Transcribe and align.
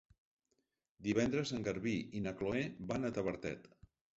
Divendres 1.09 1.53
en 1.57 1.67
Garbí 1.69 1.95
i 2.21 2.25
na 2.29 2.33
Chloé 2.41 2.65
van 2.93 3.07
a 3.07 3.13
Tavertet. 3.19 3.71